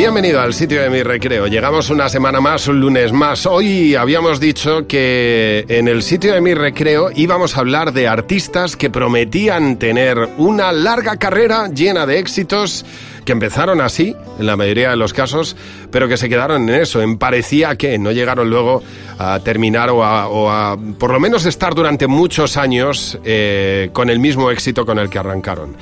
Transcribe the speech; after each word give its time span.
Bienvenido 0.00 0.40
al 0.40 0.54
sitio 0.54 0.80
de 0.80 0.88
mi 0.88 1.02
recreo. 1.02 1.46
Llegamos 1.46 1.90
una 1.90 2.08
semana 2.08 2.40
más, 2.40 2.66
un 2.68 2.80
lunes 2.80 3.12
más. 3.12 3.44
Hoy 3.44 3.94
habíamos 3.96 4.40
dicho 4.40 4.86
que 4.86 5.66
en 5.68 5.88
el 5.88 6.02
sitio 6.02 6.32
de 6.32 6.40
mi 6.40 6.54
recreo 6.54 7.10
íbamos 7.14 7.54
a 7.54 7.60
hablar 7.60 7.92
de 7.92 8.08
artistas 8.08 8.78
que 8.78 8.88
prometían 8.88 9.78
tener 9.78 10.16
una 10.38 10.72
larga 10.72 11.18
carrera 11.18 11.68
llena 11.68 12.06
de 12.06 12.18
éxitos 12.18 12.86
que 13.26 13.32
empezaron 13.32 13.82
así, 13.82 14.16
en 14.38 14.46
la 14.46 14.56
mayoría 14.56 14.88
de 14.88 14.96
los 14.96 15.12
casos, 15.12 15.54
pero 15.90 16.08
que 16.08 16.16
se 16.16 16.30
quedaron 16.30 16.66
en 16.70 16.76
eso, 16.76 17.02
en 17.02 17.18
parecía 17.18 17.76
que 17.76 17.98
no 17.98 18.10
llegaron 18.10 18.48
luego 18.48 18.82
a 19.18 19.40
terminar 19.40 19.90
o 19.90 20.02
a, 20.02 20.78
por 20.98 21.12
lo 21.12 21.20
menos 21.20 21.44
estar 21.44 21.74
durante 21.74 22.06
muchos 22.06 22.56
años 22.56 23.18
eh, 23.22 23.90
con 23.92 24.08
el 24.08 24.18
mismo 24.18 24.50
éxito 24.50 24.86
con 24.86 24.98
el 24.98 25.10
que 25.10 25.18
arrancaron 25.18 25.76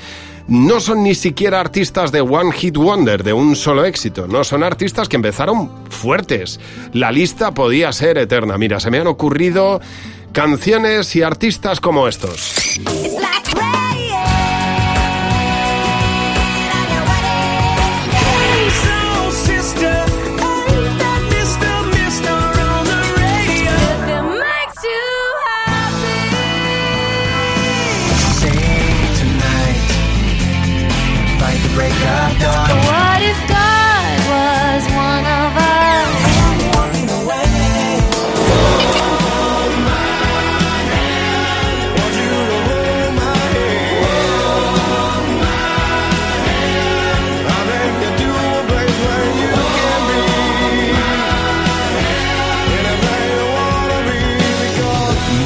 no 0.49 0.79
son 0.79 1.03
ni 1.03 1.15
siquiera 1.15 1.59
artistas 1.59 2.11
de 2.11 2.21
One 2.21 2.51
Hit 2.51 2.75
Wonder, 2.75 3.23
de 3.23 3.33
un 3.33 3.55
solo 3.55 3.85
éxito, 3.85 4.27
no, 4.27 4.43
son 4.43 4.63
artistas 4.63 5.07
que 5.07 5.15
empezaron 5.15 5.69
fuertes. 5.89 6.59
La 6.91 7.11
lista 7.11 7.53
podía 7.53 7.93
ser 7.93 8.17
eterna. 8.17 8.57
Mira, 8.57 8.79
se 8.79 8.89
me 8.89 8.99
han 8.99 9.07
ocurrido 9.07 9.79
canciones 10.33 11.15
y 11.15 11.21
artistas 11.21 11.79
como 11.79 12.07
estos. 12.07 12.79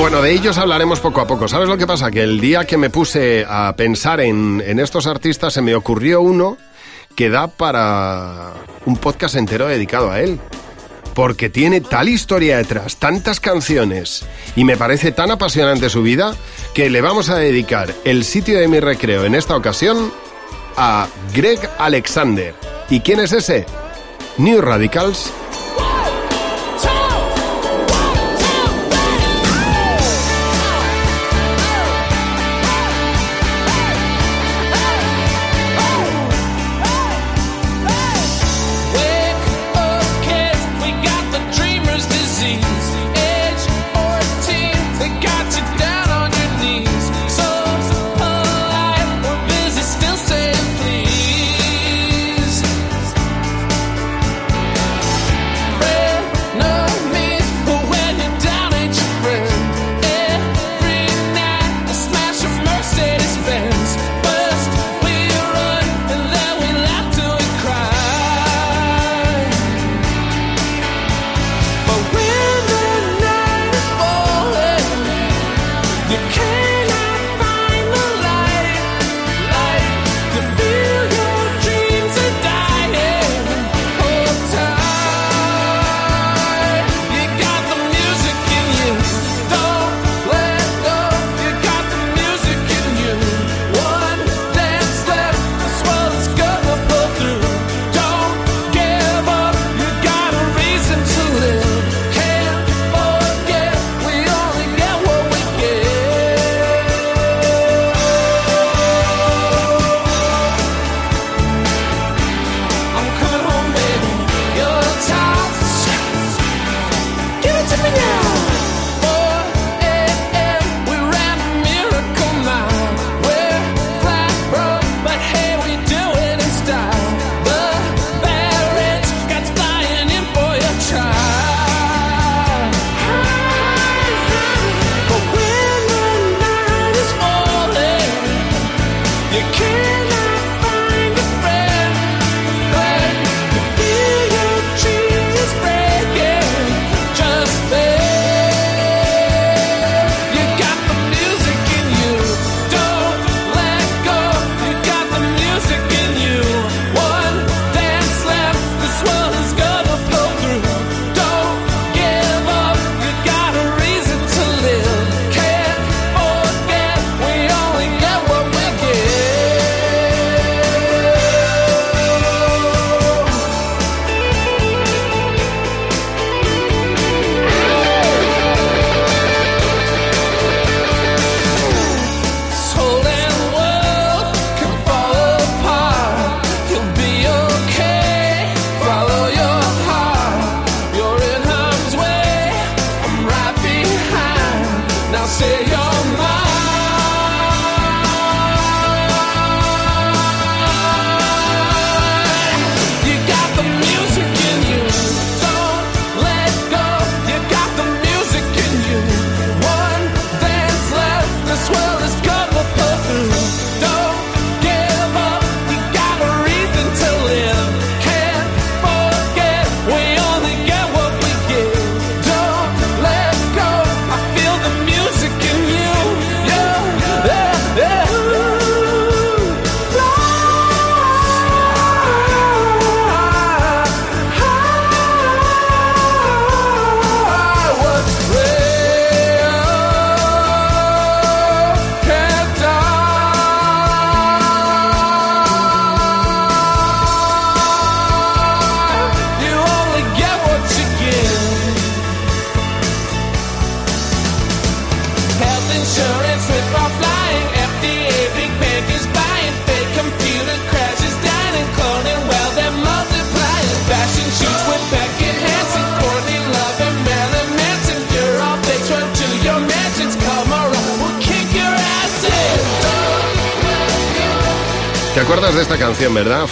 Bueno, 0.03 0.21
de 0.21 0.33
ellos 0.33 0.57
hablaremos 0.57 0.99
poco 0.99 1.21
a 1.21 1.27
poco. 1.27 1.47
¿Sabes 1.47 1.69
lo 1.69 1.77
que 1.77 1.87
pasa? 1.87 2.11
Que 2.11 2.23
el 2.23 2.41
día 2.41 2.65
que 2.65 2.75
me 2.75 2.89
puse 2.89 3.45
a 3.47 3.73
pensar 3.77 4.19
en, 4.19 4.61
estos 4.77 5.07
artistas 5.07 5.53
se 5.53 5.61
me 5.61 5.75
ocurrió 5.75 6.19
uno 6.19 6.57
que 7.15 7.29
da 7.29 7.47
para 7.47 8.51
un 8.85 8.97
podcast 8.97 9.35
entero 9.35 9.65
dedicado 9.65 10.11
a 10.11 10.19
él. 10.19 10.41
Porque 11.13 11.49
tiene 11.49 11.79
tal 11.79 12.09
historia 12.09 12.57
detrás, 12.57 12.97
tantas 12.97 13.39
canciones, 13.39 14.25
y 14.57 14.65
me 14.65 14.75
parece 14.75 15.13
tan 15.13 15.31
apasionante 15.31 15.89
su 15.89 16.03
vida, 16.03 16.35
que 16.73 16.89
le 16.89 16.99
vamos 16.99 17.29
a 17.29 17.38
dedicar 17.38 17.95
el 18.03 18.25
sitio 18.25 18.59
de 18.59 18.67
mi 18.67 18.81
recreo 18.81 19.23
en 19.23 19.35
esta 19.35 19.55
ocasión 19.55 20.11
a 20.75 21.07
Greg 21.33 21.61
Alexander. 21.79 22.53
¿Y 22.89 22.99
quién 22.99 23.21
es 23.21 23.31
ese? 23.31 23.65
New 24.38 24.59
Radicals 24.59 25.31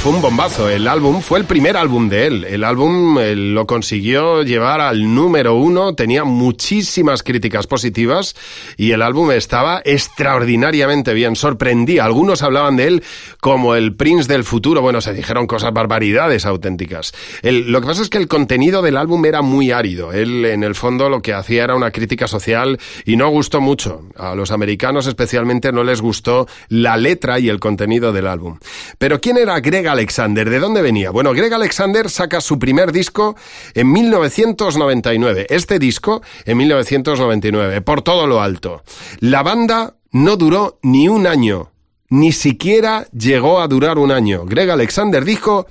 Fue 0.01 0.11
un 0.11 0.19
bombazo. 0.19 0.67
El 0.67 0.87
álbum 0.87 1.21
fue 1.21 1.37
el 1.37 1.45
primer 1.45 1.77
álbum 1.77 2.09
de 2.09 2.25
él. 2.25 2.43
El 2.45 2.63
álbum 2.63 3.19
eh, 3.19 3.35
lo 3.35 3.67
consiguió 3.67 4.41
llevar 4.41 4.81
al 4.81 5.13
número 5.13 5.53
uno, 5.53 5.93
tenía 5.93 6.23
muchísimas 6.23 7.21
críticas 7.21 7.67
positivas 7.67 8.35
y 8.77 8.93
el 8.93 9.03
álbum 9.03 9.29
estaba 9.29 9.79
extraordinariamente 9.85 11.13
bien. 11.13 11.35
Sorprendía. 11.35 12.03
Algunos 12.03 12.41
hablaban 12.41 12.77
de 12.77 12.87
él 12.87 13.03
como 13.41 13.75
el 13.75 13.95
Prince 13.95 14.27
del 14.27 14.43
futuro. 14.43 14.81
Bueno, 14.81 15.01
se 15.01 15.13
dijeron 15.13 15.45
cosas 15.45 15.71
barbaridades 15.71 16.47
auténticas. 16.47 17.13
lo 17.43 17.79
que 17.79 17.85
pasa 17.85 18.01
es 18.01 18.09
que 18.09 18.17
el 18.17 18.27
contenido 18.27 18.81
del 18.81 18.97
álbum 18.97 19.23
era 19.25 19.43
muy 19.43 19.69
árido. 19.69 20.13
Él, 20.13 20.45
en 20.45 20.63
el 20.63 20.73
fondo, 20.73 21.09
lo 21.09 21.21
que 21.21 21.35
hacía 21.35 21.63
era 21.63 21.75
una 21.75 21.91
crítica 21.91 22.27
social 22.27 22.79
y 23.05 23.17
no 23.17 23.29
gustó 23.29 23.61
mucho. 23.61 24.01
A 24.17 24.33
los 24.33 24.49
americanos 24.49 25.05
especialmente 25.05 25.71
no 25.71 25.83
les 25.83 26.01
gustó 26.01 26.47
la 26.69 26.97
letra 26.97 27.37
y 27.37 27.49
el 27.49 27.59
contenido 27.59 28.11
del 28.11 28.25
álbum. 28.25 28.57
Pero 28.97 29.21
¿quién 29.21 29.37
era 29.37 29.59
Greg 29.59 29.90
Alexander? 29.91 30.49
¿De 30.49 30.59
dónde 30.59 30.81
venía? 30.81 31.11
Bueno, 31.11 31.33
Greg 31.33 31.53
Alexander 31.53 32.09
saca 32.09 32.41
su 32.41 32.57
primer 32.57 32.91
disco 32.91 33.35
en 33.73 33.91
1999. 33.91 35.47
Este 35.49 35.79
disco 35.79 36.21
en 36.45 36.57
1999, 36.57 37.81
por 37.81 38.01
todo 38.01 38.27
lo 38.27 38.41
alto. 38.41 38.83
La 39.19 39.43
banda 39.43 39.95
no 40.11 40.37
duró 40.37 40.79
ni 40.81 41.07
un 41.07 41.27
año. 41.27 41.71
Ni 42.09 42.31
siquiera 42.31 43.07
llegó 43.11 43.61
a 43.61 43.67
durar 43.67 43.97
un 43.97 44.11
año. 44.11 44.45
Greg 44.45 44.69
Alexander 44.69 45.23
dijo 45.23 45.67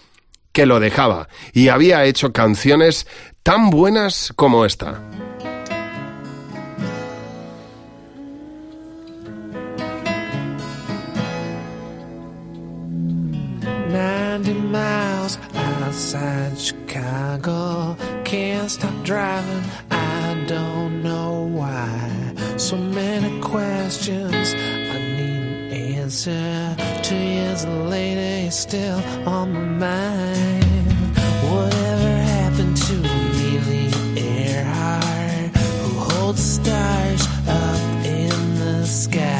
que 0.52 0.66
lo 0.66 0.80
dejaba 0.80 1.28
y 1.52 1.68
había 1.68 2.04
hecho 2.04 2.32
canciones 2.32 3.06
tan 3.42 3.70
buenas 3.70 4.32
como 4.36 4.64
esta. 4.64 5.02
90 14.42 14.60
miles 14.68 15.38
outside 15.54 16.58
Chicago. 16.58 17.94
Can't 18.24 18.70
stop 18.70 18.94
driving, 19.04 19.64
I 19.90 20.44
don't 20.46 21.02
know 21.02 21.42
why. 21.52 22.34
So 22.56 22.76
many 22.78 23.38
questions, 23.42 24.54
I 24.54 24.98
need 25.18 25.42
an 25.42 25.72
answer. 25.72 26.74
Two 27.02 27.16
years 27.16 27.66
later, 27.66 28.42
you're 28.42 28.50
still 28.50 29.00
on 29.28 29.52
my 29.52 29.86
mind. 29.86 31.18
Whatever 31.52 32.10
happened 32.36 32.76
to 32.78 32.94
Amelia 32.94 33.90
Earhart, 34.16 35.56
who 35.82 35.98
holds 35.98 36.42
stars 36.42 37.26
up 37.46 38.06
in 38.06 38.54
the 38.58 38.86
sky? 38.86 39.39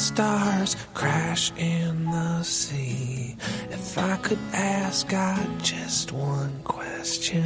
stars 0.00 0.76
crash 0.94 1.52
in 1.58 2.04
the 2.06 2.42
sea. 2.42 3.36
If 3.70 3.98
I 3.98 4.16
could 4.16 4.38
ask 4.54 5.08
God 5.08 5.46
just 5.62 6.12
one 6.12 6.60
question. 6.64 7.44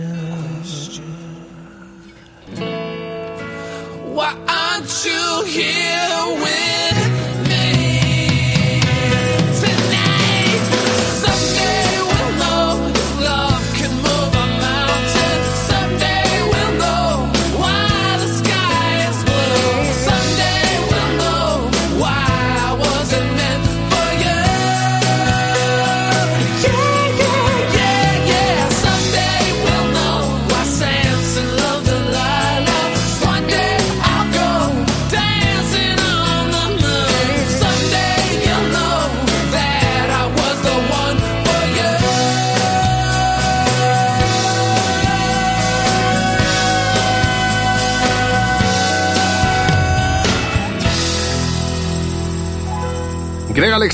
Why 4.14 4.32
aren't 4.48 5.04
you 5.04 5.44
here 5.46 6.42
with 6.42 6.73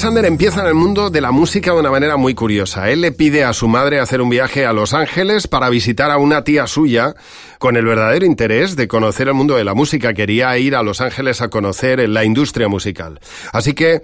Alexander 0.00 0.24
empieza 0.24 0.62
en 0.62 0.66
el 0.66 0.74
mundo 0.74 1.10
de 1.10 1.20
la 1.20 1.30
música 1.30 1.74
de 1.74 1.80
una 1.80 1.90
manera 1.90 2.16
muy 2.16 2.32
curiosa. 2.34 2.88
Él 2.88 3.02
le 3.02 3.12
pide 3.12 3.44
a 3.44 3.52
su 3.52 3.68
madre 3.68 4.00
hacer 4.00 4.22
un 4.22 4.30
viaje 4.30 4.64
a 4.64 4.72
Los 4.72 4.94
Ángeles 4.94 5.46
para 5.46 5.68
visitar 5.68 6.10
a 6.10 6.16
una 6.16 6.42
tía 6.42 6.66
suya 6.66 7.14
con 7.58 7.76
el 7.76 7.84
verdadero 7.84 8.24
interés 8.24 8.76
de 8.76 8.88
conocer 8.88 9.28
el 9.28 9.34
mundo 9.34 9.56
de 9.56 9.64
la 9.64 9.74
música. 9.74 10.14
Quería 10.14 10.56
ir 10.56 10.74
a 10.74 10.82
Los 10.82 11.02
Ángeles 11.02 11.42
a 11.42 11.48
conocer 11.48 12.08
la 12.08 12.24
industria 12.24 12.66
musical. 12.66 13.20
Así 13.52 13.74
que 13.74 14.00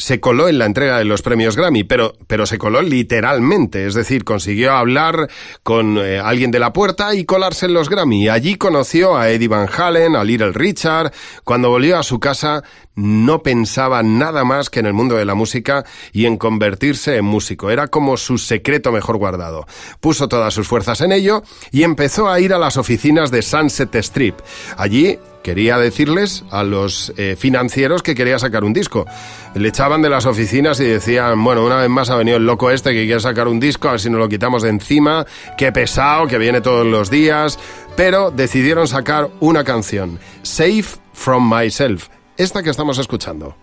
se 0.00 0.18
coló 0.18 0.48
en 0.48 0.58
la 0.58 0.64
entrega 0.64 0.98
de 0.98 1.04
los 1.04 1.20
premios 1.20 1.56
Grammy, 1.56 1.84
pero, 1.84 2.14
pero 2.26 2.46
se 2.46 2.56
coló 2.56 2.80
literalmente, 2.80 3.86
es 3.86 3.92
decir, 3.92 4.24
consiguió 4.24 4.72
hablar 4.72 5.28
con 5.62 5.98
eh, 5.98 6.18
alguien 6.18 6.50
de 6.50 6.58
la 6.58 6.72
puerta 6.72 7.14
y 7.14 7.26
colarse 7.26 7.66
en 7.66 7.74
los 7.74 7.90
Grammy. 7.90 8.28
Allí 8.30 8.54
conoció 8.56 9.18
a 9.18 9.28
Eddie 9.28 9.48
Van 9.48 9.68
Halen, 9.68 10.16
a 10.16 10.24
Little 10.24 10.52
Richard. 10.52 11.12
Cuando 11.44 11.68
volvió 11.68 11.98
a 11.98 12.02
su 12.02 12.18
casa 12.18 12.64
no 12.94 13.42
pensaba 13.42 14.02
nada 14.02 14.42
más 14.44 14.70
que 14.70 14.80
en 14.80 14.86
el 14.86 14.94
mundo 14.94 15.16
de 15.16 15.26
la 15.26 15.34
música 15.34 15.84
y 16.12 16.24
en 16.24 16.38
convertirse 16.38 17.16
en 17.16 17.26
músico. 17.26 17.70
Era 17.70 17.88
como 17.88 18.16
su 18.16 18.38
secreto 18.38 18.92
mejor 18.92 19.18
guardado. 19.18 19.66
Puso 20.00 20.28
todas 20.28 20.54
sus 20.54 20.66
fuerzas 20.66 21.02
en 21.02 21.12
ello 21.12 21.42
y 21.72 21.82
empezó 21.82 22.30
a 22.30 22.40
ir 22.40 22.54
a 22.54 22.58
las 22.58 22.78
oficinas 22.78 23.30
de 23.30 23.42
Sunset 23.42 23.94
Strip. 23.96 24.38
Allí 24.78 25.18
quería 25.42 25.78
decirles 25.78 26.44
a 26.50 26.62
los 26.62 27.12
eh, 27.16 27.36
financieros 27.38 28.02
que 28.02 28.14
quería 28.14 28.38
sacar 28.38 28.64
un 28.64 28.72
disco. 28.72 29.06
Le 29.54 29.68
echaban 29.68 30.02
de 30.02 30.10
las 30.10 30.26
oficinas 30.26 30.80
y 30.80 30.84
decían, 30.84 31.42
bueno, 31.42 31.64
una 31.64 31.76
vez 31.76 31.88
más 31.88 32.10
ha 32.10 32.16
venido 32.16 32.36
el 32.36 32.46
loco 32.46 32.70
este 32.70 32.92
que 32.92 33.04
quiere 33.04 33.20
sacar 33.20 33.48
un 33.48 33.60
disco, 33.60 33.88
a 33.88 33.92
ver 33.92 34.00
si 34.00 34.10
nos 34.10 34.20
lo 34.20 34.28
quitamos 34.28 34.62
de 34.62 34.70
encima, 34.70 35.26
qué 35.56 35.72
pesado, 35.72 36.26
que 36.26 36.38
viene 36.38 36.60
todos 36.60 36.86
los 36.86 37.10
días, 37.10 37.58
pero 37.96 38.30
decidieron 38.30 38.86
sacar 38.88 39.28
una 39.40 39.64
canción, 39.64 40.18
Safe 40.42 40.98
from 41.12 41.52
Myself 41.52 42.08
esta 42.40 42.62
que 42.62 42.70
estamos 42.70 42.96
escuchando. 42.96 43.54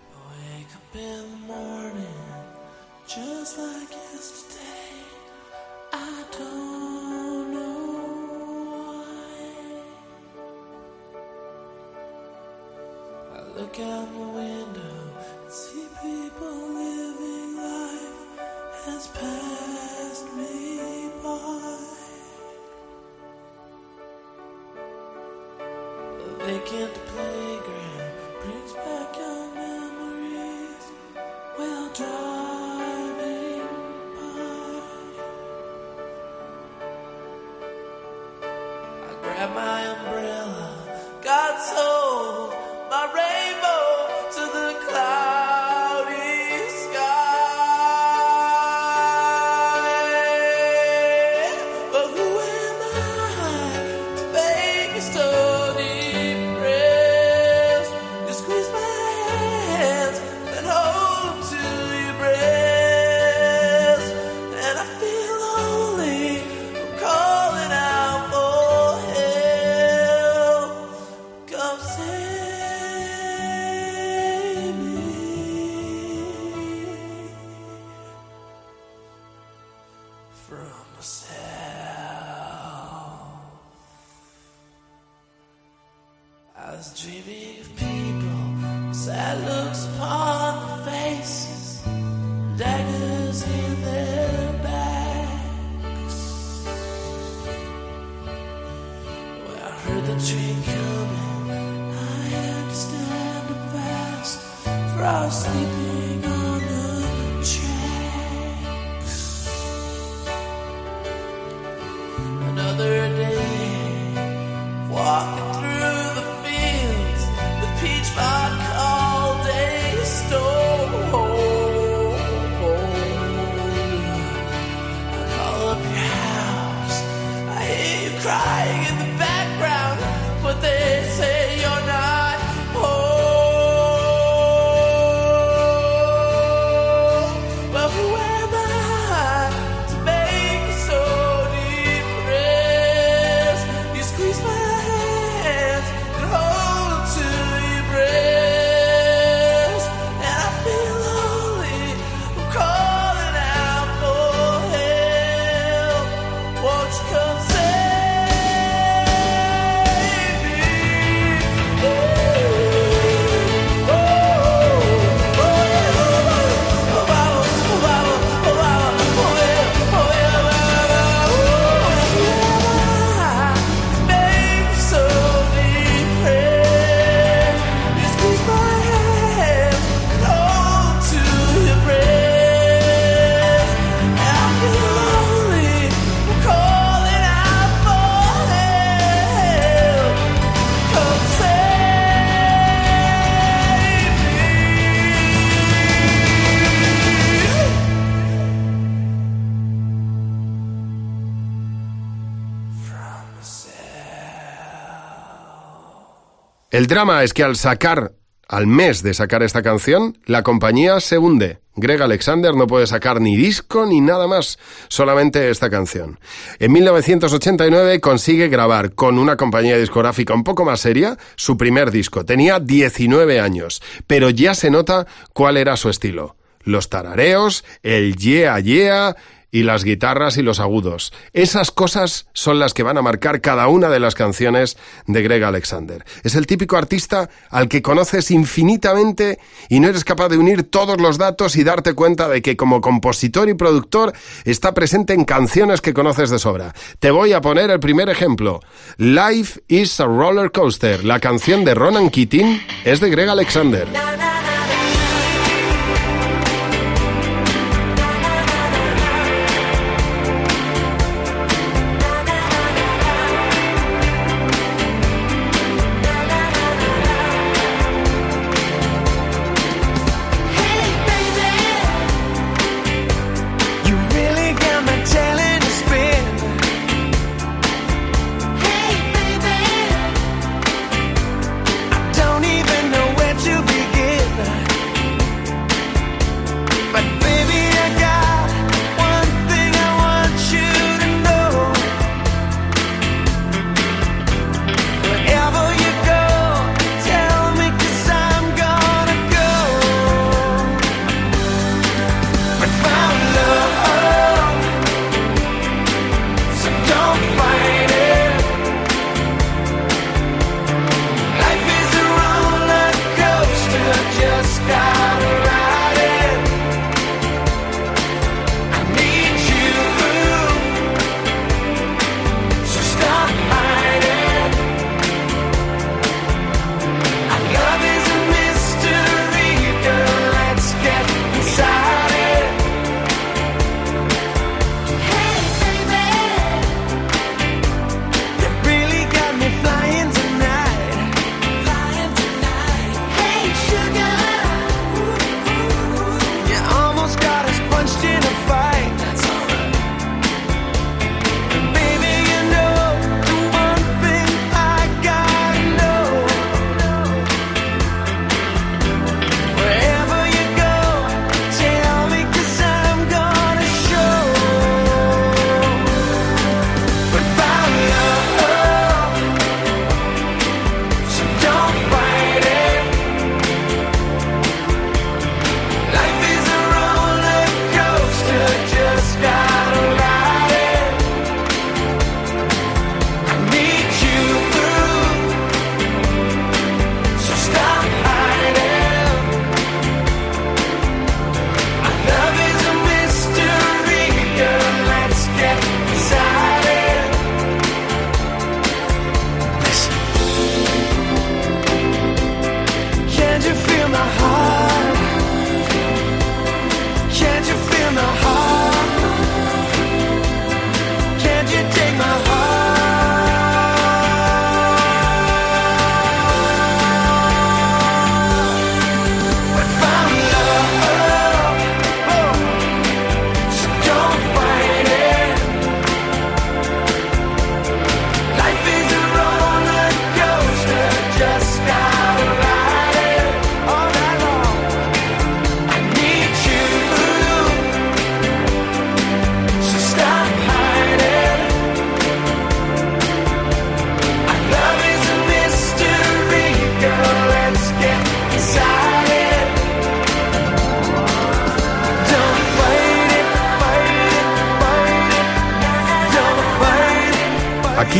El 206.78 206.86
drama 206.86 207.24
es 207.24 207.34
que 207.34 207.42
al 207.42 207.56
sacar, 207.56 208.12
al 208.46 208.68
mes 208.68 209.02
de 209.02 209.12
sacar 209.12 209.42
esta 209.42 209.62
canción, 209.62 210.16
la 210.26 210.44
compañía 210.44 211.00
se 211.00 211.18
hunde. 211.18 211.58
Greg 211.74 212.00
Alexander 212.00 212.54
no 212.54 212.68
puede 212.68 212.86
sacar 212.86 213.20
ni 213.20 213.36
disco 213.36 213.84
ni 213.84 214.00
nada 214.00 214.28
más, 214.28 214.60
solamente 214.86 215.50
esta 215.50 215.70
canción. 215.70 216.20
En 216.60 216.70
1989 216.70 218.00
consigue 218.00 218.46
grabar 218.46 218.94
con 218.94 219.18
una 219.18 219.36
compañía 219.36 219.76
discográfica 219.76 220.34
un 220.34 220.44
poco 220.44 220.64
más 220.64 220.78
seria 220.78 221.18
su 221.34 221.56
primer 221.56 221.90
disco. 221.90 222.24
Tenía 222.24 222.60
19 222.60 223.40
años, 223.40 223.82
pero 224.06 224.30
ya 224.30 224.54
se 224.54 224.70
nota 224.70 225.08
cuál 225.32 225.56
era 225.56 225.76
su 225.76 225.88
estilo. 225.88 226.36
Los 226.62 226.90
tarareos, 226.90 227.64
el 227.82 228.14
yeah 228.14 228.60
yeah 228.60 229.16
y 229.50 229.62
las 229.62 229.84
guitarras 229.84 230.36
y 230.36 230.42
los 230.42 230.60
agudos. 230.60 231.12
Esas 231.32 231.70
cosas 231.70 232.26
son 232.32 232.58
las 232.58 232.74
que 232.74 232.82
van 232.82 232.98
a 232.98 233.02
marcar 233.02 233.40
cada 233.40 233.68
una 233.68 233.88
de 233.88 234.00
las 234.00 234.14
canciones 234.14 234.76
de 235.06 235.22
Greg 235.22 235.42
Alexander. 235.44 236.04
Es 236.22 236.34
el 236.34 236.46
típico 236.46 236.76
artista 236.76 237.30
al 237.50 237.68
que 237.68 237.82
conoces 237.82 238.30
infinitamente 238.30 239.38
y 239.68 239.80
no 239.80 239.88
eres 239.88 240.04
capaz 240.04 240.28
de 240.28 240.38
unir 240.38 240.64
todos 240.64 241.00
los 241.00 241.18
datos 241.18 241.56
y 241.56 241.64
darte 241.64 241.94
cuenta 241.94 242.28
de 242.28 242.42
que 242.42 242.56
como 242.56 242.80
compositor 242.80 243.48
y 243.48 243.54
productor 243.54 244.12
está 244.44 244.74
presente 244.74 245.14
en 245.14 245.24
canciones 245.24 245.80
que 245.80 245.94
conoces 245.94 246.30
de 246.30 246.38
sobra. 246.38 246.74
Te 246.98 247.10
voy 247.10 247.32
a 247.32 247.40
poner 247.40 247.70
el 247.70 247.80
primer 247.80 248.08
ejemplo. 248.08 248.60
Life 248.96 249.60
is 249.68 249.98
a 250.00 250.04
Roller 250.04 250.50
Coaster, 250.52 251.04
la 251.04 251.20
canción 251.20 251.64
de 251.64 251.74
Ronan 251.74 252.10
Keating, 252.10 252.60
es 252.84 253.00
de 253.00 253.10
Greg 253.10 253.28
Alexander. 253.28 253.88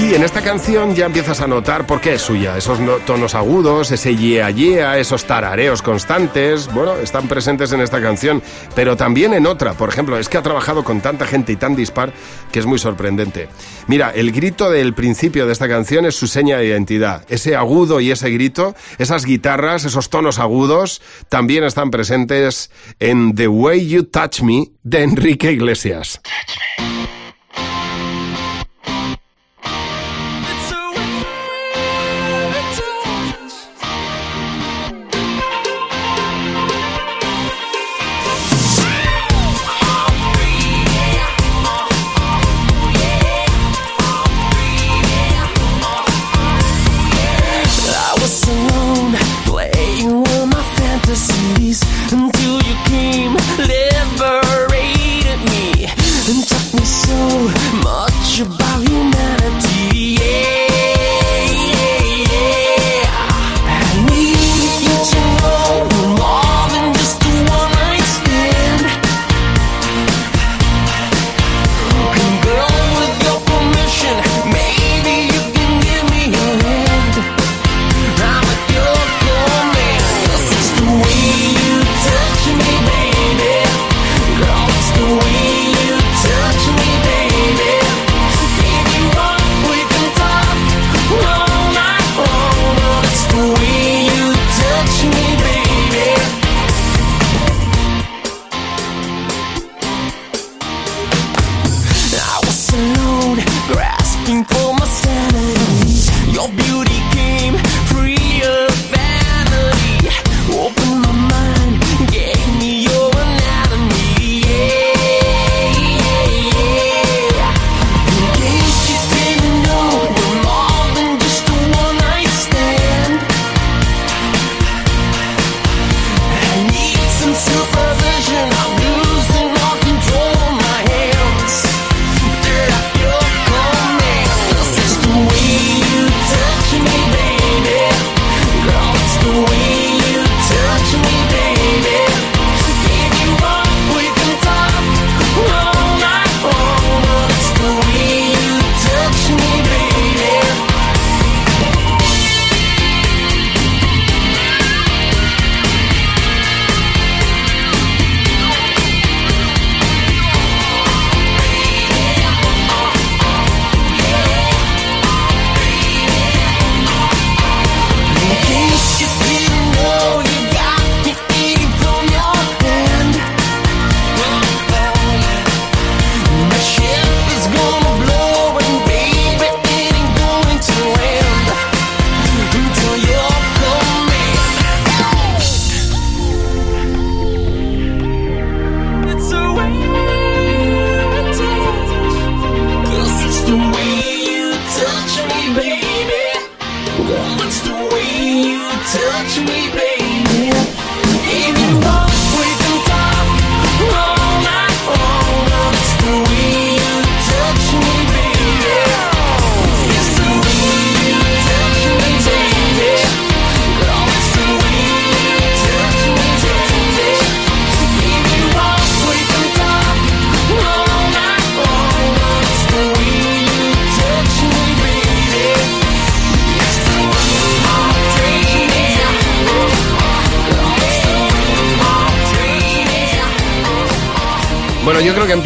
Y 0.08 0.14
en 0.14 0.22
esta 0.22 0.40
canción 0.40 0.94
ya 0.94 1.04
empiezas 1.04 1.42
a 1.42 1.46
notar 1.46 1.86
por 1.86 2.00
qué 2.00 2.14
es 2.14 2.22
suya. 2.22 2.56
Esos 2.56 2.78
tonos 3.04 3.34
agudos, 3.34 3.90
ese 3.90 4.16
yeah 4.16 4.48
yeah, 4.48 4.96
esos 4.96 5.26
tarareos 5.26 5.82
constantes, 5.82 6.72
bueno, 6.72 6.96
están 6.96 7.28
presentes 7.28 7.72
en 7.72 7.82
esta 7.82 8.00
canción, 8.00 8.42
pero 8.74 8.96
también 8.96 9.34
en 9.34 9.46
otra. 9.46 9.74
Por 9.74 9.90
ejemplo, 9.90 10.18
es 10.18 10.30
que 10.30 10.38
ha 10.38 10.42
trabajado 10.42 10.82
con 10.82 11.02
tanta 11.02 11.26
gente 11.26 11.52
y 11.52 11.56
tan 11.56 11.76
dispar 11.76 12.14
que 12.50 12.58
es 12.58 12.64
muy 12.64 12.78
sorprendente. 12.78 13.50
Mira, 13.86 14.10
el 14.10 14.32
grito 14.32 14.70
del 14.70 14.94
principio 14.94 15.44
de 15.44 15.52
esta 15.52 15.68
canción 15.68 16.06
es 16.06 16.14
su 16.14 16.26
seña 16.26 16.56
de 16.56 16.68
identidad. 16.68 17.26
Ese 17.28 17.54
agudo 17.54 18.00
y 18.00 18.10
ese 18.10 18.30
grito, 18.30 18.74
esas 18.96 19.26
guitarras, 19.26 19.84
esos 19.84 20.08
tonos 20.08 20.38
agudos, 20.38 21.02
también 21.28 21.64
están 21.64 21.90
presentes 21.90 22.70
en 22.98 23.34
The 23.34 23.48
Way 23.48 23.88
You 23.88 24.04
Touch 24.04 24.40
Me 24.40 24.70
de 24.82 25.02
Enrique 25.02 25.52
Iglesias. 25.52 26.22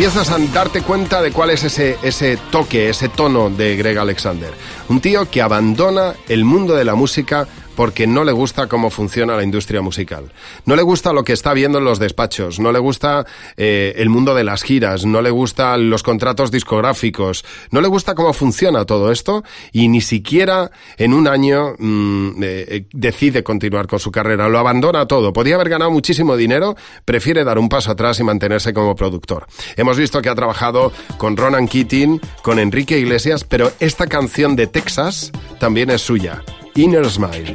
Empiezas 0.04 0.32
a 0.32 0.38
darte 0.52 0.82
cuenta 0.82 1.22
de 1.22 1.30
cuál 1.30 1.50
es 1.50 1.62
ese, 1.62 1.96
ese 2.02 2.36
toque, 2.50 2.88
ese 2.88 3.08
tono 3.08 3.50
de 3.50 3.76
Greg 3.76 3.98
Alexander. 3.98 4.52
Un 4.88 5.00
tío 5.00 5.30
que 5.30 5.40
abandona 5.40 6.14
el 6.28 6.44
mundo 6.44 6.74
de 6.74 6.84
la 6.84 6.96
música 6.96 7.46
porque 7.76 8.06
no 8.06 8.24
le 8.24 8.32
gusta 8.32 8.66
cómo 8.66 8.90
funciona 8.90 9.36
la 9.36 9.42
industria 9.42 9.80
musical. 9.80 10.32
No 10.66 10.76
le 10.76 10.82
gusta 10.82 11.12
lo 11.12 11.24
que 11.24 11.32
está 11.32 11.52
viendo 11.52 11.78
en 11.78 11.84
los 11.84 11.98
despachos, 11.98 12.58
no 12.58 12.72
le 12.72 12.78
gusta 12.78 13.26
eh, 13.56 13.94
el 13.96 14.08
mundo 14.08 14.34
de 14.34 14.44
las 14.44 14.62
giras, 14.62 15.04
no 15.04 15.22
le 15.22 15.30
gustan 15.30 15.90
los 15.90 16.02
contratos 16.02 16.50
discográficos, 16.50 17.44
no 17.70 17.80
le 17.80 17.88
gusta 17.88 18.14
cómo 18.14 18.32
funciona 18.32 18.84
todo 18.84 19.10
esto 19.10 19.44
y 19.72 19.88
ni 19.88 20.00
siquiera 20.00 20.70
en 20.96 21.14
un 21.14 21.28
año 21.28 21.74
mm, 21.78 22.42
eh, 22.42 22.66
eh, 22.68 22.84
decide 22.92 23.42
continuar 23.42 23.86
con 23.86 23.98
su 23.98 24.10
carrera, 24.10 24.48
lo 24.48 24.58
abandona 24.58 25.06
todo. 25.06 25.32
Podía 25.32 25.56
haber 25.56 25.68
ganado 25.68 25.90
muchísimo 25.90 26.36
dinero, 26.36 26.76
prefiere 27.04 27.44
dar 27.44 27.58
un 27.58 27.68
paso 27.68 27.90
atrás 27.90 28.20
y 28.20 28.24
mantenerse 28.24 28.72
como 28.72 28.94
productor. 28.94 29.46
Hemos 29.76 29.96
visto 29.96 30.20
que 30.22 30.28
ha 30.28 30.34
trabajado 30.34 30.92
con 31.18 31.36
Ronan 31.36 31.68
Keating, 31.68 32.20
con 32.42 32.58
Enrique 32.58 32.98
Iglesias, 32.98 33.44
pero 33.44 33.72
esta 33.80 34.06
canción 34.06 34.56
de 34.56 34.66
Texas 34.66 35.32
también 35.58 35.90
es 35.90 36.02
suya. 36.02 36.42
Inner 36.74 37.04
Smile. 37.04 37.54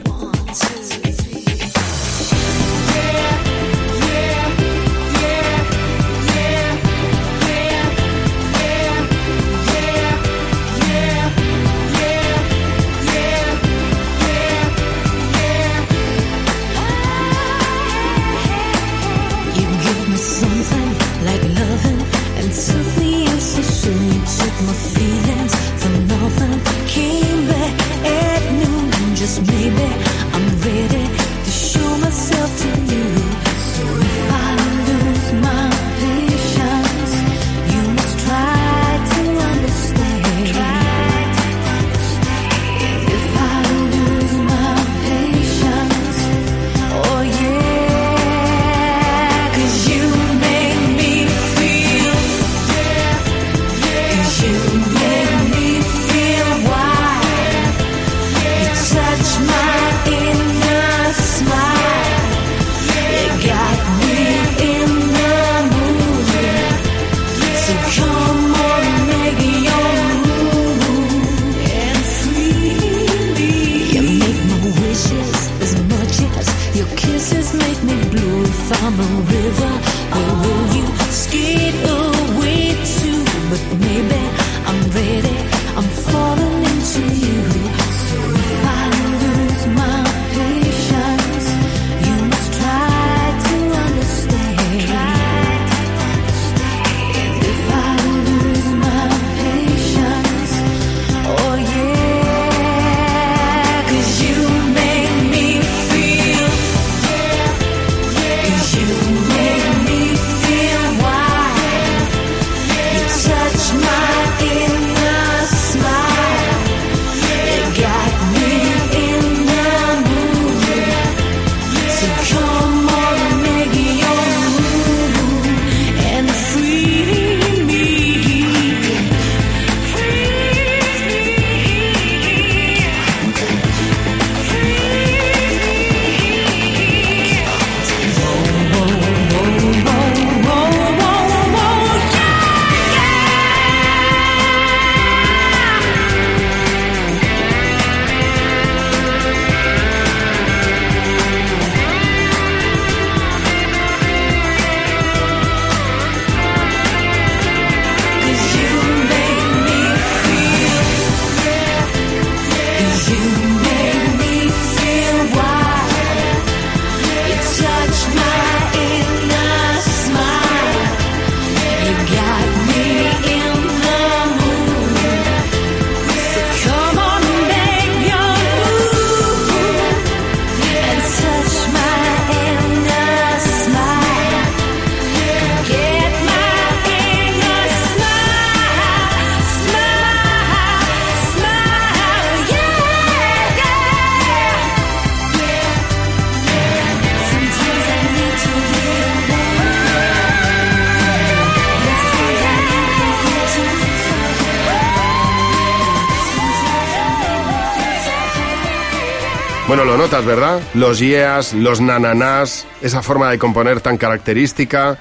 Notas, 209.98 210.26
¿verdad? 210.26 210.62
Los 210.74 211.00
yeas, 211.00 211.54
los 211.54 211.82
nananás, 211.82 212.68
esa 212.82 213.02
forma 213.02 213.30
de 213.30 213.40
componer 213.40 213.82
tan 213.82 213.98
característica. 213.98 215.00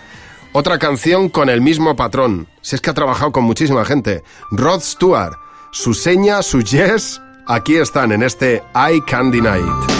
Otra 0.52 0.78
canción 0.78 1.28
con 1.28 1.48
el 1.48 1.60
mismo 1.60 1.96
patrón. 1.96 2.48
Si 2.62 2.74
es 2.74 2.80
que 2.80 2.90
ha 2.90 2.94
trabajado 2.94 3.32
con 3.32 3.44
muchísima 3.44 3.84
gente. 3.84 4.22
Rod 4.50 4.80
Stewart. 4.80 5.34
Su 5.70 5.92
seña, 5.92 6.42
su 6.42 6.62
yes, 6.62 7.20
aquí 7.46 7.76
están 7.76 8.12
en 8.12 8.22
este 8.22 8.62
I 8.74 9.00
Can 9.02 9.30
Deny 9.30 9.95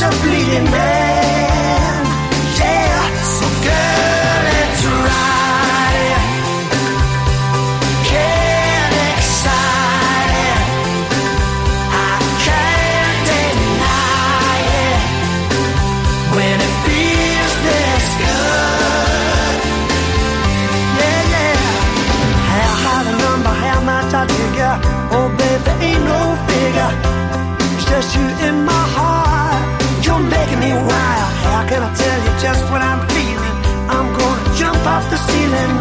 just 0.00 0.14
a 0.14 0.22
bleeding 0.22 0.64
man. 0.64 0.99
Just 32.52 32.70
what 32.72 32.82
I'm 32.82 33.02
feeling? 33.14 33.56
I'm 33.94 34.08
gonna 34.18 34.56
jump 34.58 34.82
off 34.86 35.04
the 35.10 35.16
ceiling 35.16 35.79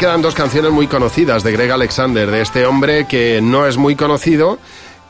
quedan 0.00 0.22
dos 0.22 0.34
canciones 0.34 0.72
muy 0.72 0.86
conocidas 0.86 1.42
de 1.42 1.52
Greg 1.52 1.70
Alexander, 1.70 2.30
de 2.30 2.40
este 2.40 2.64
hombre 2.64 3.06
que 3.06 3.42
no 3.42 3.66
es 3.66 3.76
muy 3.76 3.96
conocido, 3.96 4.58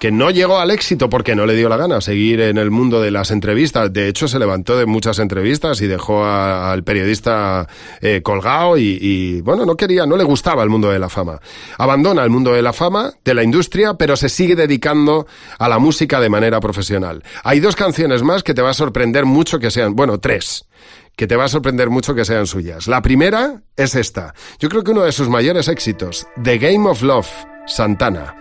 que 0.00 0.11
no 0.11 0.31
llegó 0.31 0.59
al 0.59 0.72
éxito 0.72 1.09
porque 1.09 1.37
no 1.37 1.46
le 1.46 1.55
dio 1.55 1.68
la 1.68 1.76
gana 1.76 2.00
seguir 2.00 2.40
en 2.40 2.59
el 2.59 2.72
mundo 2.72 3.00
de 3.00 3.12
las 3.12 3.31
entrevistas. 3.31 3.92
De 3.92 4.09
hecho, 4.09 4.26
se 4.26 4.40
levantó 4.40 4.76
de 4.76 4.87
muchas 4.87 5.20
entrevistas 5.20 5.81
y 5.81 5.87
dejó 5.87 6.24
al 6.24 6.83
periodista 6.83 7.68
eh, 8.00 8.20
colgado 8.24 8.76
y, 8.79 8.98
y, 9.00 9.40
bueno, 9.42 9.64
no 9.64 9.76
quería, 9.76 10.07
no 10.07 10.16
le 10.16 10.24
gustaba 10.24 10.64
el 10.64 10.70
mundo 10.70 10.90
de 10.90 10.98
la 10.98 11.09
fama. 11.09 11.38
Abandona 11.79 12.24
el 12.24 12.31
mundo 12.31 12.53
de 12.53 12.62
la 12.62 12.72
fama, 12.72 13.12
de 13.24 13.35
la 13.35 13.44
industria, 13.44 13.94
pero 13.94 14.16
se 14.16 14.29
sigue 14.29 14.57
dedicando 14.57 15.29
a 15.61 15.68
la 15.68 15.79
música 15.79 16.18
de 16.18 16.31
manera 16.31 16.59
profesional. 16.59 17.22
Hay 17.44 17.61
dos 17.61 17.76
canciones 17.76 18.24
más 18.24 18.42
que 18.42 18.55
te 18.55 18.62
va 18.62 18.70
a 18.70 18.74
sorprender 18.74 19.24
mucho 19.24 19.61
que 19.61 19.70
sean, 19.70 19.94
bueno, 19.94 20.18
tres 20.18 20.66
que 21.20 21.26
te 21.26 21.37
va 21.37 21.44
a 21.44 21.48
sorprender 21.48 21.90
mucho 21.90 22.14
que 22.14 22.24
sean 22.24 22.46
suyas. 22.46 22.88
La 22.88 23.02
primera 23.02 23.61
es 23.76 23.94
esta. 23.94 24.33
Yo 24.59 24.70
creo 24.70 24.83
que 24.83 24.92
uno 24.92 25.02
de 25.02 25.12
sus 25.12 25.28
mayores 25.28 25.68
éxitos, 25.68 26.26
The 26.42 26.56
Game 26.56 26.88
of 26.88 27.02
Love, 27.02 27.28
Santana. 27.66 28.35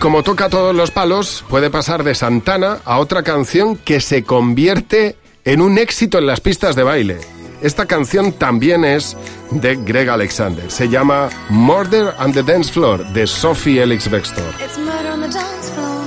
Como 0.00 0.22
toca 0.22 0.48
todos 0.48 0.76
los 0.76 0.92
palos, 0.92 1.44
puede 1.48 1.70
pasar 1.70 2.04
de 2.04 2.14
Santana 2.14 2.78
a 2.84 2.98
otra 2.98 3.24
canción 3.24 3.76
que 3.76 4.00
se 4.00 4.22
convierte 4.22 5.16
en 5.44 5.60
un 5.60 5.76
éxito 5.76 6.18
en 6.18 6.26
las 6.26 6.40
pistas 6.40 6.76
de 6.76 6.84
baile. 6.84 7.18
Esta 7.62 7.86
canción 7.86 8.32
también 8.32 8.84
es 8.84 9.16
de 9.50 9.74
Greg 9.74 10.08
Alexander. 10.08 10.70
Se 10.70 10.88
llama 10.88 11.28
Murder 11.50 12.14
on 12.20 12.32
the 12.32 12.44
Dance 12.44 12.72
Floor 12.72 13.04
de 13.12 13.26
Sophie 13.26 13.82
Elix 13.82 14.08
Bextor. 14.08 14.54
It's 14.64 14.78
murder 14.78 15.10
on 15.10 15.20
the 15.20 15.28
dance 15.28 15.70
floor. 15.74 15.98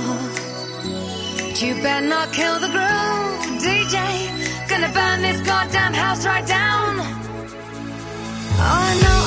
You 1.60 1.74
better 1.82 2.06
not 2.06 2.32
kill 2.32 2.58
the 2.60 2.68
groove, 2.68 3.60
DJ. 3.60 3.98
Gonna 4.68 4.88
burn 4.88 5.20
this 5.20 5.40
goddamn 5.42 5.92
house 5.92 6.24
right 6.24 6.46
down. 6.46 6.98
Oh, 8.58 8.64
I 8.64 8.94
know, 9.02 9.21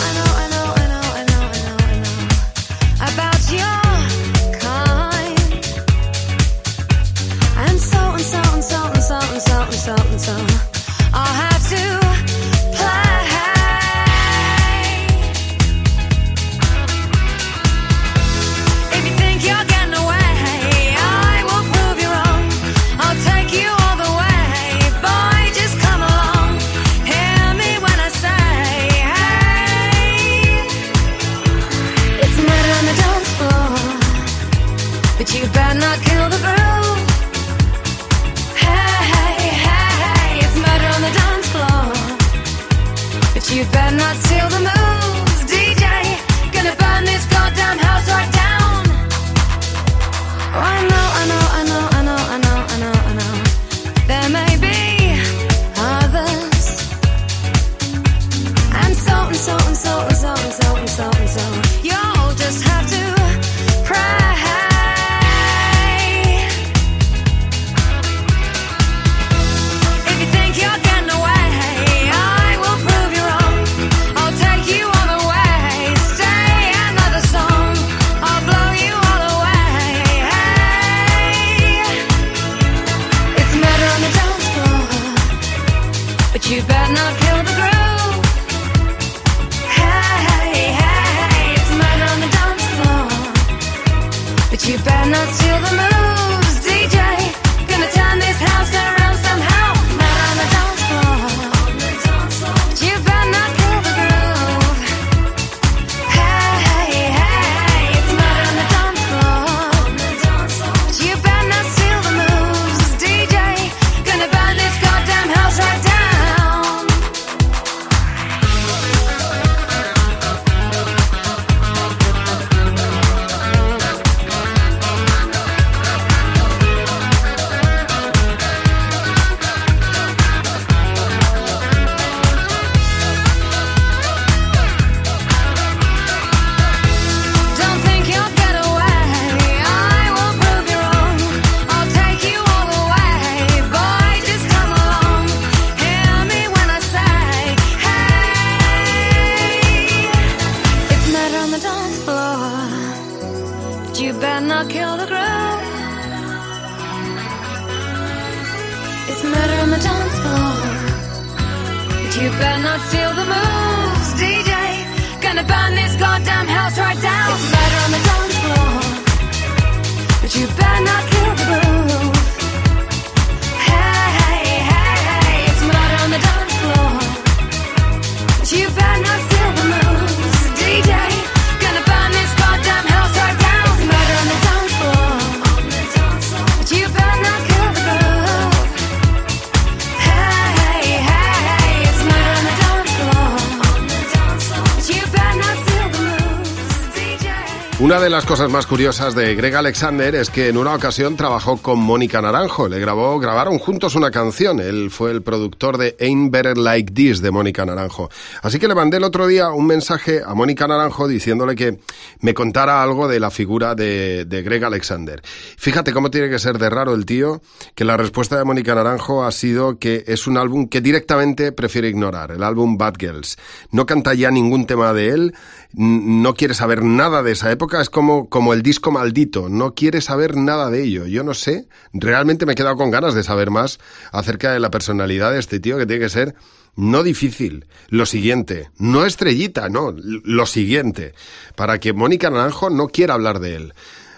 las 198.15 198.25
cosas 198.25 198.49
más 198.49 198.65
curiosas 198.65 199.13
de 199.13 199.35
Greg 199.35 199.53
Alexander 199.57 200.15
es 200.15 200.29
que 200.29 200.47
en 200.47 200.55
una 200.55 200.73
ocasión 200.73 201.17
trabajó 201.17 201.57
con 201.57 201.79
Mónica 201.79 202.21
Naranjo. 202.21 202.69
Le 202.69 202.79
grabó, 202.79 203.19
grabaron 203.19 203.59
juntos 203.59 203.93
una 203.95 204.09
canción. 204.09 204.61
Él 204.61 204.89
fue 204.89 205.11
el 205.11 205.21
productor 205.21 205.77
de 205.77 205.97
Ain't 205.99 206.31
Better 206.31 206.57
Like 206.57 206.93
This 206.93 207.21
de 207.21 207.31
Mónica 207.31 207.65
Naranjo. 207.65 208.09
Así 208.41 208.57
que 208.57 208.69
le 208.69 208.73
mandé 208.73 208.97
el 208.97 209.03
otro 209.03 209.27
día 209.27 209.49
un 209.49 209.67
mensaje 209.67 210.21
a 210.25 210.33
Mónica 210.33 210.65
Naranjo 210.65 211.09
diciéndole 211.09 211.55
que 211.55 211.77
me 212.21 212.33
contara 212.33 212.81
algo 212.81 213.09
de 213.09 213.19
la 213.19 213.31
figura 213.31 213.75
de, 213.75 214.23
de 214.23 214.41
Greg 214.43 214.63
Alexander. 214.63 215.21
Fíjate 215.57 215.91
cómo 215.91 216.09
tiene 216.09 216.29
que 216.29 216.39
ser 216.39 216.57
de 216.57 216.69
raro 216.69 216.93
el 216.93 217.05
tío, 217.05 217.41
que 217.75 217.83
la 217.83 217.97
respuesta 217.97 218.37
de 218.37 218.45
Mónica 218.45 218.75
Naranjo 218.75 219.25
ha 219.25 219.31
sido 219.33 219.77
que 219.77 220.05
es 220.07 220.25
un 220.25 220.37
álbum 220.37 220.69
que 220.69 220.79
directamente 220.79 221.51
prefiere 221.51 221.89
ignorar, 221.89 222.31
el 222.31 222.43
álbum 222.43 222.77
Bad 222.77 222.93
Girls. 222.97 223.35
No 223.71 223.85
canta 223.85 224.13
ya 224.13 224.31
ningún 224.31 224.67
tema 224.67 224.93
de 224.93 225.09
él, 225.09 225.35
no 225.77 226.33
quiere 226.33 226.53
saber 226.53 226.83
nada 226.83 227.23
de 227.23 227.31
esa 227.31 227.51
época, 227.51 227.81
es 227.81 227.89
como, 227.89 228.29
como 228.29 228.53
el 228.53 228.61
disco 228.61 228.91
maldito, 228.91 229.49
no 229.49 229.73
quiere 229.73 230.01
saber 230.01 230.37
nada 230.37 230.69
de 230.69 230.83
ello. 230.83 231.05
Yo 231.05 231.23
no 231.23 231.33
sé, 231.33 231.67
realmente 231.93 232.45
me 232.45 232.53
he 232.53 232.55
quedado 232.55 232.77
con 232.77 232.91
ganas 232.91 233.13
de 233.13 233.23
saber 233.23 233.51
más 233.51 233.79
acerca 234.11 234.53
de 234.53 234.59
la 234.59 234.71
personalidad 234.71 235.31
de 235.31 235.39
este 235.39 235.59
tío 235.59 235.77
que 235.77 235.85
tiene 235.85 236.03
que 236.03 236.09
ser 236.09 236.35
no 236.75 237.03
difícil, 237.03 237.67
lo 237.89 238.05
siguiente, 238.05 238.69
no 238.77 239.05
estrellita, 239.05 239.69
no, 239.69 239.93
lo 239.95 240.45
siguiente, 240.45 241.13
para 241.55 241.79
que 241.79 241.93
Mónica 241.93 242.29
Naranjo 242.29 242.69
no 242.69 242.87
quiera 242.87 243.13
hablar 243.13 243.39
de 243.39 243.55
él. 243.55 243.73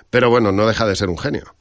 Pero 0.10 0.30
bueno, 0.30 0.52
no 0.52 0.68
deja 0.68 0.86
de 0.86 0.96
ser 0.96 1.10
un 1.10 1.18
genio. 1.18 1.56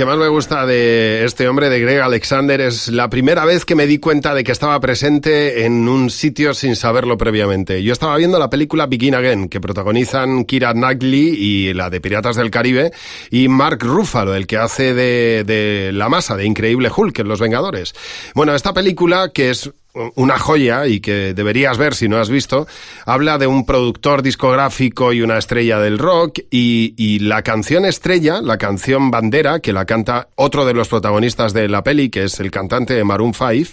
Que 0.00 0.06
más 0.06 0.16
me 0.16 0.28
gusta 0.28 0.64
de 0.64 1.26
este 1.26 1.46
hombre, 1.46 1.68
de 1.68 1.78
Greg 1.78 2.00
Alexander, 2.00 2.58
es 2.62 2.88
la 2.88 3.10
primera 3.10 3.44
vez 3.44 3.66
que 3.66 3.74
me 3.74 3.86
di 3.86 3.98
cuenta 3.98 4.34
de 4.34 4.44
que 4.44 4.50
estaba 4.50 4.80
presente 4.80 5.66
en 5.66 5.86
un 5.90 6.08
sitio 6.08 6.54
sin 6.54 6.74
saberlo 6.74 7.18
previamente. 7.18 7.82
Yo 7.82 7.92
estaba 7.92 8.16
viendo 8.16 8.38
la 8.38 8.48
película 8.48 8.86
Begin 8.86 9.14
Again, 9.14 9.50
que 9.50 9.60
protagonizan 9.60 10.46
Kira 10.46 10.72
Knightley 10.72 11.34
y 11.36 11.74
la 11.74 11.90
de 11.90 12.00
Piratas 12.00 12.36
del 12.36 12.50
Caribe, 12.50 12.92
y 13.30 13.48
Mark 13.48 13.80
Ruffalo, 13.82 14.34
el 14.34 14.46
que 14.46 14.56
hace 14.56 14.94
de, 14.94 15.44
de 15.44 15.90
la 15.92 16.08
masa 16.08 16.34
de 16.34 16.46
Increíble 16.46 16.90
Hulk 16.96 17.18
en 17.18 17.28
Los 17.28 17.40
Vengadores. 17.40 17.92
Bueno, 18.34 18.54
esta 18.54 18.72
película, 18.72 19.32
que 19.34 19.50
es 19.50 19.70
una 20.14 20.38
joya 20.38 20.86
y 20.86 21.00
que 21.00 21.34
deberías 21.34 21.76
ver 21.78 21.94
si 21.94 22.08
no 22.08 22.18
has 22.18 22.30
visto, 22.30 22.66
habla 23.06 23.38
de 23.38 23.46
un 23.46 23.66
productor 23.66 24.22
discográfico 24.22 25.12
y 25.12 25.22
una 25.22 25.38
estrella 25.38 25.78
del 25.78 25.98
rock 25.98 26.40
y, 26.50 26.94
y, 26.96 27.18
la 27.20 27.42
canción 27.42 27.84
estrella, 27.84 28.40
la 28.40 28.58
canción 28.58 29.10
bandera, 29.10 29.60
que 29.60 29.72
la 29.72 29.84
canta 29.84 30.28
otro 30.36 30.64
de 30.64 30.74
los 30.74 30.88
protagonistas 30.88 31.52
de 31.52 31.68
la 31.68 31.82
peli, 31.82 32.08
que 32.08 32.24
es 32.24 32.40
el 32.40 32.50
cantante 32.50 32.94
de 32.94 33.04
Maroon 33.04 33.34
5, 33.34 33.70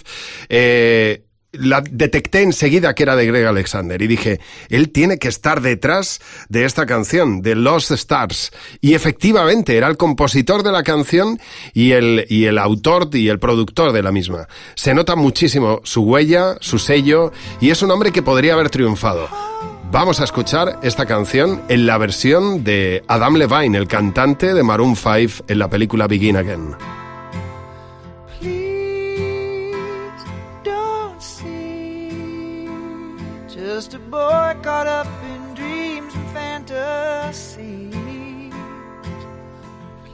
eh, 0.48 1.22
la 1.52 1.80
detecté 1.80 2.42
enseguida 2.42 2.94
que 2.94 3.02
era 3.02 3.16
de 3.16 3.26
Greg 3.26 3.46
Alexander 3.46 4.00
y 4.00 4.06
dije, 4.06 4.40
él 4.68 4.90
tiene 4.90 5.18
que 5.18 5.28
estar 5.28 5.60
detrás 5.60 6.20
de 6.48 6.64
esta 6.64 6.86
canción, 6.86 7.40
de 7.40 7.54
Lost 7.54 7.90
Stars. 7.92 8.52
Y 8.80 8.94
efectivamente, 8.94 9.76
era 9.76 9.88
el 9.88 9.96
compositor 9.96 10.62
de 10.62 10.72
la 10.72 10.82
canción 10.82 11.38
y 11.72 11.92
el, 11.92 12.26
y 12.28 12.44
el 12.44 12.58
autor 12.58 13.08
y 13.12 13.28
el 13.28 13.38
productor 13.38 13.92
de 13.92 14.02
la 14.02 14.12
misma. 14.12 14.46
Se 14.74 14.94
nota 14.94 15.16
muchísimo 15.16 15.80
su 15.84 16.02
huella, 16.02 16.56
su 16.60 16.78
sello, 16.78 17.32
y 17.60 17.70
es 17.70 17.82
un 17.82 17.90
hombre 17.90 18.12
que 18.12 18.22
podría 18.22 18.54
haber 18.54 18.70
triunfado. 18.70 19.28
Vamos 19.90 20.20
a 20.20 20.24
escuchar 20.24 20.78
esta 20.82 21.06
canción 21.06 21.62
en 21.70 21.86
la 21.86 21.96
versión 21.96 22.62
de 22.62 23.02
Adam 23.08 23.36
Levine, 23.36 23.78
el 23.78 23.88
cantante 23.88 24.52
de 24.52 24.62
Maroon 24.62 24.96
5 24.96 25.44
en 25.48 25.58
la 25.58 25.70
película 25.70 26.06
Begin 26.06 26.36
Again. 26.36 26.97
Just 33.90 34.02
a 34.02 34.10
boy 34.10 34.54
caught 34.62 34.86
up 34.86 35.06
in 35.24 35.54
dreams 35.54 36.14
and 36.14 36.30
fantasies. 36.30 37.94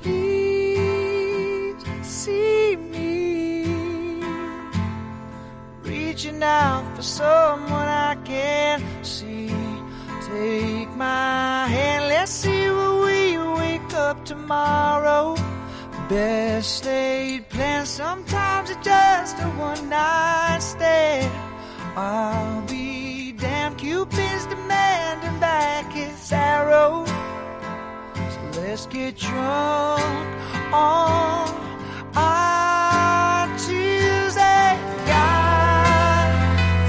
Please 0.03 1.85
see 2.03 2.77
me 2.77 4.23
reaching 5.83 6.41
out 6.43 6.85
for 6.95 7.03
someone 7.03 7.89
I 7.89 8.17
can't 8.25 8.85
see. 9.05 9.49
Take 10.29 10.91
my 10.97 11.67
hand, 11.67 12.09
let's 12.11 12.31
see 12.31 12.71
where 12.71 12.97
we 13.07 13.39
wake 13.59 13.93
up 13.95 14.25
tomorrow. 14.25 15.35
Best 16.09 16.85
laid 16.85 17.49
plans, 17.49 17.89
sometimes 17.89 18.71
it's 18.71 18.85
just 18.85 19.37
a 19.41 19.49
one 19.59 19.89
night 19.89 20.59
stand. 20.61 21.33
I'll 21.97 22.63
be 22.69 23.04
damned, 23.39 23.79
Cupid's 23.79 24.47
demanding 24.47 25.39
back 25.41 25.93
his 25.93 26.33
arrow. 26.33 27.05
So 28.17 28.61
let's 28.61 28.87
get 28.87 29.17
drunk 29.17 30.27
on 30.73 31.49
our 32.15 33.49
Tuesday. 33.59 34.79
God, 35.13 36.27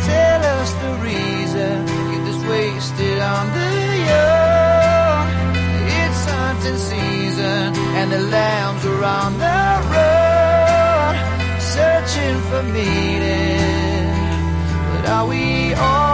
tell 0.06 0.41
us 0.58 0.72
the 0.84 0.93
reason. 1.10 1.86
Get 2.12 2.22
this 2.26 2.41
wasted 2.50 3.20
on 3.20 3.46
the 3.58 3.74
young. 4.12 5.26
It's 6.00 6.26
hunting 6.26 6.78
season, 6.78 7.76
and 7.98 8.12
the 8.12 8.20
lambs 8.20 8.86
are 8.86 9.04
on 9.04 9.34
the 9.46 9.64
run, 9.93 11.16
searching 11.60 12.38
for 12.50 12.64
meaning. 12.64 14.14
But 14.91 15.10
are 15.10 15.28
we 15.28 15.74
all 15.74 16.05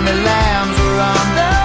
and 0.00 0.08
the 0.08 0.14
lambs 0.14 0.78
were 0.78 0.98
on 0.98 1.34
the 1.36 1.59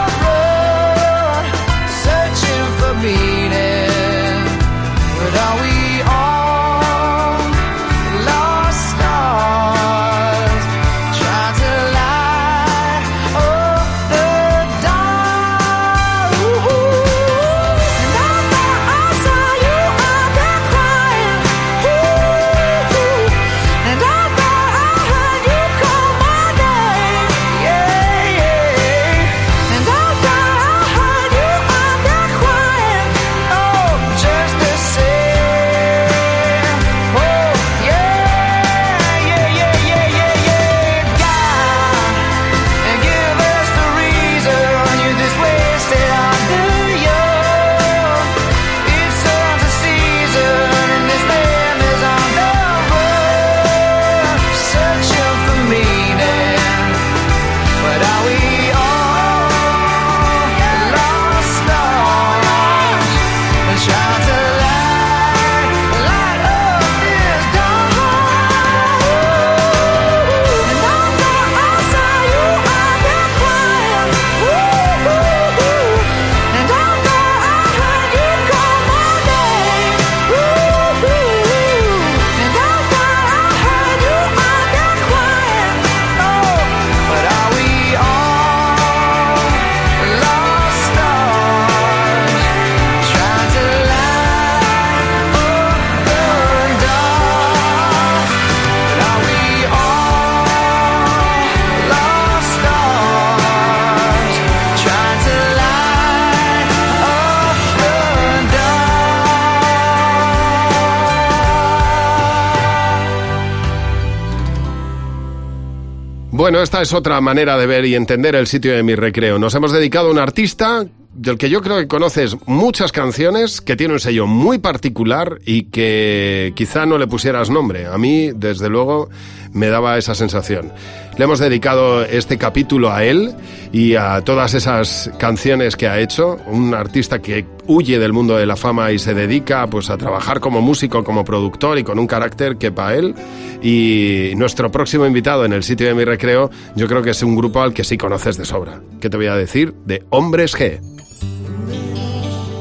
esta 116.66 116.82
es 116.82 116.94
otra 116.94 117.22
manera 117.22 117.58
de 117.58 117.68
ver 117.68 117.86
y 117.86 117.94
entender 117.94 118.36
el 118.36 118.48
sitio 118.48 118.76
de 118.76 118.82
mi 118.82 118.96
recreo. 118.96 119.38
Nos 119.38 119.54
hemos 119.54 119.72
dedicado 119.72 120.08
a 120.08 120.12
un 120.12 120.18
artista 120.18 120.88
del 121.16 121.38
que 121.38 121.50
yo 121.50 121.62
creo 121.62 121.78
que 121.78 121.88
conoces 121.88 122.36
muchas 122.46 122.92
canciones, 122.92 123.62
que 123.62 123.76
tiene 123.76 123.94
un 123.94 124.00
sello 124.00 124.28
muy 124.28 124.60
particular 124.60 125.40
y 125.46 125.64
que 125.64 126.54
quizá 126.56 126.86
no 126.86 126.98
le 126.98 127.08
pusieras 127.08 127.50
nombre. 127.50 127.88
A 127.88 127.98
mí, 127.98 128.32
desde 128.36 128.70
luego, 128.70 129.10
me 129.54 129.68
daba 129.68 129.98
esa 129.98 130.14
sensación. 130.14 130.74
Le 131.18 131.24
hemos 131.24 131.40
dedicado 131.40 132.04
este 132.04 132.38
capítulo 132.38 132.92
a 132.92 133.06
él 133.06 133.34
y 133.72 133.96
a 133.96 134.20
todas 134.22 134.54
esas 134.54 135.10
canciones 135.18 135.78
que 135.78 135.88
ha 135.88 136.00
hecho. 136.00 136.38
Un 136.48 136.74
artista 136.74 137.22
que 137.22 137.46
huye 137.66 137.98
del 137.98 138.12
mundo 138.12 138.36
de 138.36 138.46
la 138.46 138.58
fama 138.58 138.92
y 138.92 139.00
se 139.00 139.14
dedica 139.14 139.66
pues 139.68 139.90
a 139.90 139.98
trabajar 139.98 140.42
como 140.42 140.62
músico, 140.62 141.06
como 141.06 141.24
productor 141.24 141.80
y 141.80 141.86
con 141.86 141.98
un 141.98 142.08
carácter 142.08 142.58
que 142.58 142.74
para 142.74 142.96
él. 142.96 143.16
Y 143.62 144.34
nuestro 144.36 144.70
próximo 144.70 145.06
invitado 145.06 145.46
en 145.46 145.54
el 145.54 145.64
sitio 145.64 145.88
de 145.88 145.94
mi 145.94 146.04
recreo, 146.04 146.52
yo 146.76 146.88
creo 146.88 147.02
que 147.02 147.12
es 147.12 147.24
un 147.24 147.38
grupo 147.38 147.62
al 147.62 147.74
que 147.74 147.86
sí 147.86 147.98
conoces 147.98 148.36
de 148.36 148.44
sobra. 148.44 148.82
¿Qué 149.00 149.10
te 149.10 149.16
voy 149.16 149.28
a 149.28 149.36
decir? 149.36 149.74
De 149.86 150.04
Hombres 150.10 150.54
G. 150.54 150.82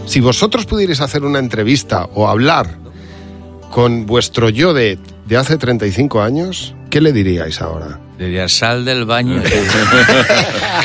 Si 0.07 0.21
vosotros 0.21 0.67
pudierais 0.67 1.01
hacer 1.01 1.25
una 1.25 1.39
entrevista 1.39 2.09
o 2.15 2.29
hablar 2.29 2.79
con 3.71 4.07
vuestro 4.07 4.49
yo 4.51 4.75
de, 4.75 4.99
de 5.27 5.37
hace 5.37 5.57
35 5.57 6.23
años, 6.23 6.75
¿qué 6.91 7.01
le 7.01 7.13
diríais 7.13 7.61
ahora? 7.61 7.99
Diría, 8.19 8.49
sal 8.49 8.85
del 8.85 9.07
baño. 9.07 9.43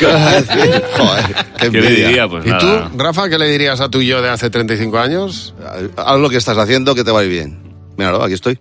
Joder, 0.00 1.36
qué 1.58 1.70
¿Qué 1.70 1.80
le 1.80 1.90
diría? 1.90 2.28
Pues 2.28 2.44
¿Y 2.46 2.48
nada. 2.48 2.90
tú, 2.90 2.98
Rafa, 2.98 3.28
qué 3.28 3.38
le 3.38 3.48
dirías 3.48 3.80
a 3.80 3.88
tu 3.88 4.02
yo 4.02 4.20
de 4.22 4.30
hace 4.30 4.50
35 4.50 4.98
años? 4.98 5.54
Haz 5.96 6.18
lo 6.18 6.30
que 6.30 6.36
estás 6.36 6.58
haciendo 6.58 6.94
que 6.94 7.04
te 7.04 7.10
va 7.10 7.20
a 7.20 7.24
ir 7.24 7.30
bien. 7.30 7.58
Míralo, 7.96 8.22
aquí 8.22 8.34
estoy. 8.34 8.58